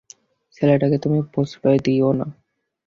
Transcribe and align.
ছেলেটাকে 0.55 0.97
তুমি 0.97 1.19
প্রশ্রয় 1.33 1.79
দিয়ো 1.85 2.09
না। 2.13 2.27